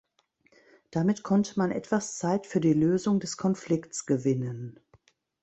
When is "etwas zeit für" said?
1.69-2.59